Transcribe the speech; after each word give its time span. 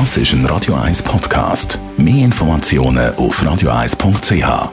Das 0.00 0.16
ist 0.16 0.32
ein 0.32 0.44
Radio 0.46 0.74
1 0.74 1.04
Podcast. 1.04 1.78
Mehr 1.96 2.24
Informationen 2.24 3.14
auf 3.14 3.40
radio1.ch. 3.40 4.72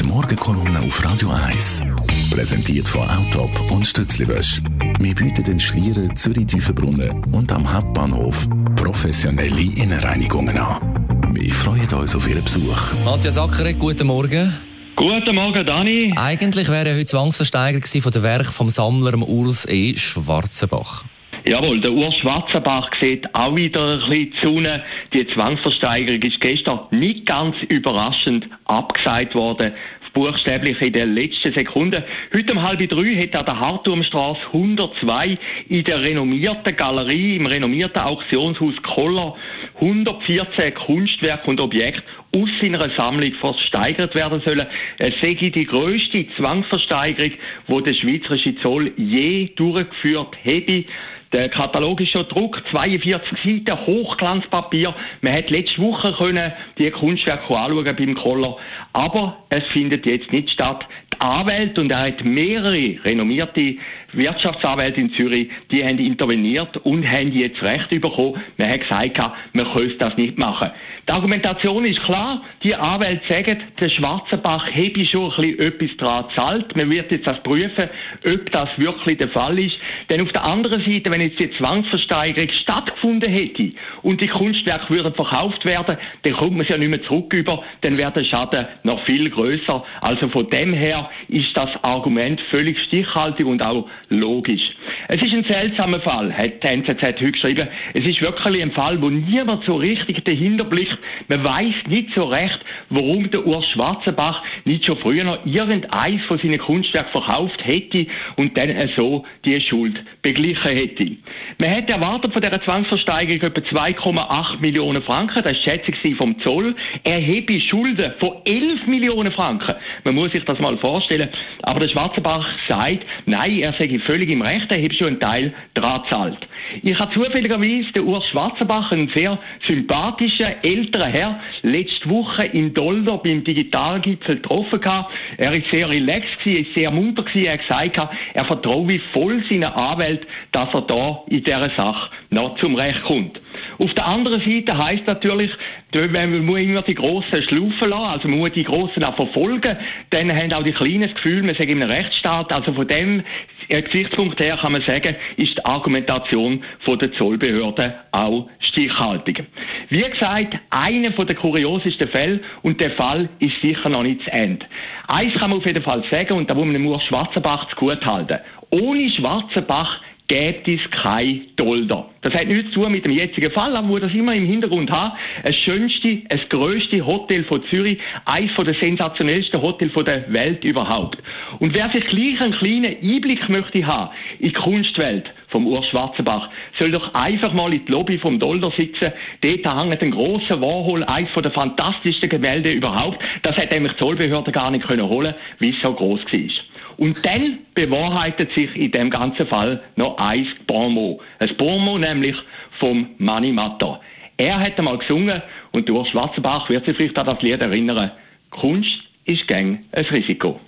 Die 0.00 0.04
Morgenkolumne 0.04 0.80
auf 0.80 1.04
Radio 1.04 1.28
1. 1.28 1.82
Präsentiert 2.30 2.88
von 2.88 3.02
Autop 3.02 3.70
und 3.70 3.86
Stützliwösch. 3.86 4.62
Wir 5.00 5.14
bieten 5.14 5.44
den 5.44 5.60
Schlieren 5.60 6.16
Zürich-Tüfenbrunnen 6.16 7.24
und 7.24 7.52
am 7.52 7.70
Hauptbahnhof 7.70 8.48
professionelle 8.74 9.60
Innenreinigungen 9.60 10.56
an. 10.56 11.28
Wir 11.34 11.52
freuen 11.52 11.92
uns 11.92 12.16
auf 12.16 12.26
Ihren 12.26 12.42
Besuch. 12.42 13.04
Matthias 13.04 13.36
Ackeret, 13.36 13.78
guten 13.78 14.06
Morgen. 14.06 14.54
Guten 14.96 15.34
Morgen, 15.34 15.66
Dani. 15.66 16.14
Eigentlich 16.16 16.68
wäre 16.68 16.88
er 16.88 16.94
heute 16.94 17.04
Zwangsversteiger 17.04 17.80
gewesen 17.80 18.00
von 18.00 18.12
der 18.12 18.22
Werk 18.22 18.46
vom 18.46 18.70
Sammler 18.70 19.18
Urs 19.28 19.66
E. 19.68 19.94
Schwarzenbach. 19.94 21.04
Jawohl, 21.46 21.78
der 21.82 21.92
Urs 21.92 22.14
Schwarzenbach 22.16 22.90
sieht 22.98 23.26
auch 23.38 23.54
wieder 23.54 24.00
ein 24.00 24.08
bisschen 24.08 24.32
die 24.32 24.38
Sonne. 24.42 24.82
Die 25.12 25.26
Zwangsversteigerung 25.26 26.22
ist 26.22 26.40
gestern 26.40 26.80
nicht 26.90 27.26
ganz 27.26 27.54
überraschend 27.68 28.48
abgesagt 28.64 29.34
worden 29.34 29.74
buchstäblich 30.14 30.80
in 30.80 30.92
der 30.92 31.06
letzten 31.06 31.52
Sekunde. 31.52 32.04
Heute 32.32 32.52
um 32.52 32.62
halb 32.62 32.88
drei 32.88 33.16
hat 33.16 33.34
an 33.34 33.44
der 33.44 33.60
Harturmstraße 33.60 34.40
102 34.52 35.36
in 35.68 35.84
der 35.84 36.00
renommierten 36.00 36.76
Galerie, 36.76 37.36
im 37.36 37.46
renommierten 37.46 38.00
Auktionshaus 38.00 38.74
Koller 38.82 39.34
114 39.74 40.72
Kunstwerke 40.74 41.50
und 41.50 41.60
Objekte 41.60 42.02
aus 42.32 42.48
seiner 42.60 42.88
Sammlung 42.96 43.32
versteigert 43.34 44.14
werden 44.14 44.40
sollen. 44.44 44.66
Es 44.98 45.14
sei 45.20 45.34
die 45.34 45.66
grösste 45.66 46.26
Zwangsversteigerung, 46.36 47.32
die 47.68 47.82
der 47.82 47.94
schweizerische 47.94 48.56
Zoll 48.62 48.92
je 48.96 49.50
durchgeführt 49.56 50.36
hätte. 50.42 50.84
Der 51.34 51.48
Katalog 51.48 52.00
ist 52.00 52.12
schon 52.12 52.28
gedruckt, 52.28 52.62
42 52.70 53.38
Seiten, 53.42 53.86
Hochglanzpapier. 53.86 54.94
Man 55.20 55.32
hat 55.32 55.50
letzte 55.50 55.82
Woche 55.82 56.12
können 56.12 56.52
die 56.78 56.88
Kunstwerke 56.92 57.52
anschauen 57.56 57.96
beim 57.96 58.14
Koller. 58.14 58.56
Aber 58.92 59.38
es 59.48 59.64
findet 59.72 60.06
jetzt 60.06 60.30
nicht 60.30 60.48
statt. 60.50 60.86
Die 61.12 61.20
Anwälte, 61.20 61.80
und 61.80 61.90
er 61.90 62.06
hat 62.06 62.24
mehrere 62.24 63.04
renommierte 63.04 63.78
Wirtschaftsanwälte 64.16 65.00
in 65.00 65.12
Zürich, 65.14 65.48
die 65.70 65.84
haben 65.84 65.98
interveniert 65.98 66.76
und 66.78 67.08
haben 67.08 67.32
jetzt 67.32 67.62
Recht 67.62 67.90
bekommen. 67.90 68.42
Man 68.56 68.70
hat 68.70 68.80
gesagt, 68.80 69.18
man 69.52 69.72
könnte 69.72 69.96
das 69.98 70.16
nicht 70.16 70.38
machen. 70.38 70.70
Die 71.06 71.12
Argumentation 71.12 71.84
ist 71.84 72.00
klar. 72.02 72.42
Die 72.62 72.74
Anwälte 72.74 73.22
sagen, 73.28 73.58
der 73.78 73.90
Schwarzenbach 73.90 74.66
habe 74.70 75.06
schon 75.06 75.30
ein 75.32 75.36
bisschen 75.36 75.58
etwas 75.60 75.96
daran 75.98 76.28
gezahlt. 76.28 76.76
Man 76.76 76.88
wird 76.88 77.10
jetzt 77.10 77.26
das 77.26 77.42
prüfen, 77.42 77.90
ob 78.24 78.50
das 78.50 78.68
wirklich 78.78 79.18
der 79.18 79.28
Fall 79.28 79.58
ist. 79.58 79.76
Denn 80.08 80.22
auf 80.22 80.32
der 80.32 80.44
anderen 80.44 80.82
Seite, 80.82 81.10
wenn 81.10 81.20
jetzt 81.20 81.38
die 81.38 81.50
Zwangsversteigerung 81.58 82.48
stattgefunden 82.62 83.30
hätte 83.30 83.72
und 84.02 84.20
die 84.20 84.28
Kunstwerke 84.28 84.88
würden 84.94 85.12
verkauft 85.12 85.64
werden, 85.66 85.98
dann 86.22 86.32
kommt 86.32 86.56
man 86.56 86.64
sie 86.64 86.72
ja 86.72 86.78
nicht 86.78 86.88
mehr 86.88 87.02
zurück 87.02 87.32
über, 87.34 87.62
dann 87.82 87.98
wäre 87.98 88.12
der 88.12 88.24
Schaden 88.24 88.66
noch 88.82 89.04
viel 89.04 89.28
größer. 89.28 89.84
Also 90.00 90.28
von 90.28 90.48
dem 90.48 90.72
her 90.72 91.10
ist 91.28 91.54
das 91.54 91.70
Argument 91.82 92.40
völlig 92.50 92.78
stichhaltig 92.84 93.44
und 93.46 93.62
auch 93.62 93.88
logisch. 94.08 94.76
Es 95.08 95.20
ist 95.20 95.34
ein 95.34 95.44
seltsamer 95.44 96.00
Fall, 96.00 96.32
hat 96.32 96.62
die 96.62 96.66
NZZ 96.66 97.02
heute 97.02 97.32
geschrieben. 97.32 97.68
Es 97.92 98.04
ist 98.06 98.22
wirklich 98.22 98.62
ein 98.62 98.72
Fall, 98.72 99.00
wo 99.02 99.10
niemand 99.10 99.64
so 99.64 99.76
richtig 99.76 100.24
dahinter 100.24 100.64
blickt. 100.64 100.96
Man 101.28 101.44
weiß 101.44 101.74
nicht 101.88 102.08
so 102.14 102.24
recht, 102.24 102.58
warum 102.88 103.30
der 103.30 103.46
Urs 103.46 103.68
Schwarzenbach 103.70 104.42
nicht 104.64 104.86
schon 104.86 104.96
früher 104.98 105.24
noch 105.24 105.44
irgendeins 105.44 106.24
von 106.24 106.38
seinen 106.38 106.58
Kunstwerken 106.58 107.12
verkauft 107.12 107.60
hätte 107.64 108.06
und 108.36 108.58
dann 108.58 108.70
so 108.96 109.24
die 109.44 109.60
Schuld 109.60 109.94
beglichen 110.22 110.72
hätte. 110.72 111.10
Man 111.58 111.68
hätte 111.68 111.92
erwartet 111.92 112.32
von 112.32 112.40
dieser 112.40 112.62
Zwangsversteigerung 112.62 113.42
etwa 113.42 113.60
2,8 113.60 114.60
Millionen 114.60 115.02
Franken. 115.02 115.42
Das 115.42 115.52
ist 115.52 115.64
Schätzung 115.64 115.94
vom 116.16 116.40
Zoll. 116.40 116.74
Er 117.02 117.18
hebe 117.18 117.60
Schulden 117.60 118.12
von 118.20 118.36
11 118.44 118.86
Millionen 118.86 119.32
Franken. 119.32 119.74
Man 120.04 120.14
muss 120.14 120.32
sich 120.32 120.44
das 120.44 120.58
mal 120.60 120.78
vorstellen. 120.78 121.28
Aber 121.62 121.80
der 121.80 121.88
Schwarzenbach 121.88 122.46
sagt, 122.68 123.04
nein, 123.26 123.58
er 123.58 123.74
sei 123.74 124.00
völlig 124.06 124.30
im 124.30 124.40
Recht, 124.40 124.70
er 124.70 124.78
schon 124.98 125.08
einen 125.08 125.20
Teil 125.20 125.54
dran 125.74 126.02
gezahlt. 126.02 126.38
Ich 126.82 126.98
habe 126.98 127.12
zufälligerweise 127.12 127.92
den 127.92 128.04
Urs 128.04 128.26
Schwarzenbach, 128.28 128.90
einen 128.90 129.08
sehr 129.08 129.38
sympathischen, 129.66 130.62
älteren 130.62 131.10
Herr, 131.10 131.40
letzte 131.62 132.08
Woche 132.08 132.44
in 132.44 132.74
Dolder 132.74 133.18
beim 133.18 133.44
Digitalgipfel 133.44 134.36
getroffen 134.36 134.80
gehabt. 134.80 135.12
Er 135.36 135.54
ist 135.54 135.70
sehr 135.70 135.88
relaxed 135.88 136.38
gewesen, 136.42 136.66
ist 136.66 136.74
sehr 136.74 136.90
munter 136.90 137.22
gewesen. 137.22 137.46
Er 137.46 137.52
hat 137.54 137.92
gesagt, 137.92 138.16
er 138.34 138.44
vertraue 138.44 139.00
voll 139.12 139.42
seinen 139.48 139.64
Anwälten, 139.64 140.26
dass 140.52 140.72
er 140.72 140.82
da 140.82 141.22
in 141.28 141.44
dieser 141.44 141.70
Sache 141.76 142.10
noch 142.30 142.56
zum 142.58 142.74
Recht 142.74 143.02
kommt. 143.04 143.40
Auf 143.78 143.92
der 143.94 144.06
anderen 144.06 144.40
Seite 144.40 144.76
heißt 144.76 145.06
natürlich, 145.06 145.50
man 145.92 146.44
muss 146.44 146.58
immer 146.58 146.82
die 146.82 146.94
Grossen 146.94 147.42
schlaufen 147.42 147.88
lassen, 147.88 147.92
also 147.92 148.28
man 148.28 148.38
muss 148.38 148.52
die 148.52 148.64
Grossen 148.64 149.04
auch 149.04 149.16
verfolgen, 149.16 149.76
dann 150.10 150.34
haben 150.34 150.52
auch 150.52 150.62
die 150.62 150.72
Kleinen 150.72 151.02
das 151.02 151.14
Gefühl, 151.14 151.42
man 151.42 151.54
sei 151.54 151.64
in 151.64 151.82
Rechtsstaat, 151.82 152.52
also 152.52 152.72
von 152.72 152.86
dem 152.86 153.22
Gesichtspunkt 153.68 154.40
her 154.40 154.58
kann 154.60 154.72
man 154.72 154.82
sagen, 154.82 155.14
ist 155.36 155.56
die 155.56 155.64
Argumentation 155.64 156.62
von 156.80 156.98
der 156.98 157.12
Zollbehörde 157.12 157.94
auch 158.12 158.48
stichhaltig. 158.60 159.44
Wie 159.88 160.02
gesagt, 160.02 160.54
einer 160.70 161.10
der 161.10 161.36
kuriosesten 161.36 162.08
Fälle 162.08 162.40
und 162.62 162.80
der 162.80 162.92
Fall 162.92 163.28
ist 163.38 163.60
sicher 163.62 163.88
noch 163.88 164.02
nicht 164.02 164.22
zu 164.22 164.32
Ende. 164.32 164.66
Eins 165.08 165.34
kann 165.34 165.50
man 165.50 165.58
auf 165.58 165.66
jeden 165.66 165.82
Fall 165.82 166.02
sagen 166.10 166.34
und 166.34 166.48
da 166.48 166.54
muss 166.54 166.66
man 166.66 166.84
Urs 166.84 167.02
Schwarzenbach 167.04 167.68
zu 167.70 167.76
gut 167.76 168.04
halten. 168.06 168.38
Ohne 168.70 169.10
Schwarzenbach 169.10 170.00
gibt 170.26 170.66
es 170.68 170.80
kein 170.90 171.42
Dolder. 171.56 172.08
Das 172.22 172.32
hat 172.32 172.46
nichts 172.46 172.72
zu 172.72 172.80
tun 172.80 172.92
mit 172.92 173.04
dem 173.04 173.12
jetzigen 173.12 173.50
Fall, 173.50 173.76
aber 173.76 173.88
wo 173.88 173.98
das 173.98 174.12
immer 174.14 174.34
im 174.34 174.46
Hintergrund 174.46 174.90
haben. 174.90 175.12
Das 175.42 175.54
schönste, 175.56 176.22
das 176.30 176.40
grösste 176.48 177.04
Hotel 177.04 177.44
von 177.44 177.62
Zürich, 177.64 177.98
eines 178.24 178.50
der 178.56 178.74
sensationellsten 178.74 179.60
Hotels 179.60 179.92
der 179.92 180.32
Welt 180.32 180.64
überhaupt. 180.64 181.18
Und 181.58 181.74
wer 181.74 181.90
sich 181.90 182.06
gleich 182.06 182.40
einen 182.40 182.54
kleinen 182.54 182.96
Einblick 183.02 183.46
möchte 183.50 183.86
haben 183.86 184.10
in 184.38 184.48
die 184.48 184.54
Kunstwelt 184.54 185.26
vom 185.48 185.66
Urs 185.66 185.86
Schwarzenbach, 185.88 186.48
soll 186.78 186.90
doch 186.90 187.12
einfach 187.14 187.52
mal 187.52 187.72
in 187.74 187.84
die 187.84 187.92
Lobby 187.92 188.16
vom 188.16 188.38
Dolder 188.38 188.72
sitzen. 188.76 189.12
Dort 189.42 189.76
hängt 189.76 190.02
ein 190.02 190.10
grosser 190.10 190.58
Warhol, 190.60 191.04
eines 191.04 191.30
der 191.34 191.50
fantastischsten 191.50 192.30
Gemälde 192.30 192.72
überhaupt. 192.72 193.22
Das 193.42 193.56
hat 193.58 193.70
nämlich 193.70 193.92
die 193.92 193.98
Zollbehörde 193.98 194.52
gar 194.52 194.70
nicht 194.70 194.86
können 194.86 195.06
holen, 195.06 195.34
wie 195.58 195.70
es 195.70 195.80
so 195.82 195.92
groß 195.92 196.20
war. 196.24 196.73
Und 196.96 197.24
dann 197.24 197.58
bewahrheitet 197.74 198.52
sich 198.54 198.74
in 198.76 198.90
dem 198.92 199.10
ganzen 199.10 199.46
Fall 199.46 199.82
noch 199.96 200.16
ein 200.18 200.46
Bonmot. 200.66 201.20
Ein 201.38 201.56
Bonmot 201.56 202.00
nämlich 202.00 202.36
vom 202.78 203.08
Mani 203.18 203.52
Matter. 203.52 204.00
Er 204.36 204.58
hat 204.58 204.78
einmal 204.78 204.98
gesungen 204.98 205.42
und 205.72 205.88
durch 205.88 206.10
Schwarzenbach 206.10 206.68
wird 206.68 206.84
sich 206.86 206.96
vielleicht 206.96 207.16
an 207.16 207.26
das 207.26 207.40
Lied 207.42 207.60
erinnern. 207.60 208.10
Kunst 208.50 208.90
ist 209.24 209.46
gäng 209.46 209.84
ein 209.92 210.04
Risiko. 210.06 210.60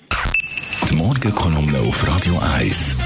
Die 0.89 0.95
Morgenkolumne 0.95 1.79
auf 1.81 2.07
Radio 2.07 2.39
1. 2.57 2.97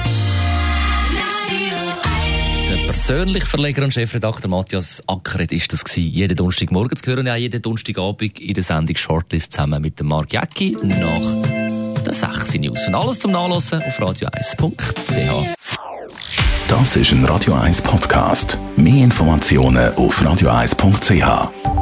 Der 2.70 2.76
persönliche 2.76 3.46
Verleger 3.46 3.84
und 3.84 3.92
Chefredakteur 3.92 4.50
Matthias 4.50 5.02
Ackeret 5.08 5.50
ist 5.52 5.72
das 5.72 5.82
gewesen. 5.82 6.12
Jeden 6.12 6.36
Donnerstagmorgen 6.36 6.96
zu 6.96 7.10
hören, 7.10 7.28
auch 7.28 7.36
jeden 7.36 7.62
Donnerstagabend 7.62 8.38
in 8.38 8.54
der 8.54 8.62
Sendung 8.62 8.96
Shortlist 8.96 9.52
zusammen 9.52 9.82
mit 9.82 9.98
dem 9.98 10.08
Mark 10.08 10.32
Jäcki 10.32 10.76
nach 10.82 11.49
den 12.02 12.12
6 12.12 12.54
News. 12.54 12.86
Und 12.86 12.94
alles 12.94 13.18
zum 13.18 13.32
Nachlesen 13.32 13.82
auf 13.82 13.98
radio1.ch. 14.00 15.54
Das 16.68 16.96
ist 16.96 17.12
ein 17.12 17.24
Radio 17.24 17.54
1 17.54 17.82
Podcast. 17.82 18.58
Mehr 18.76 19.04
Informationen 19.04 19.92
auf 19.94 20.22
radio1.ch. 20.22 21.79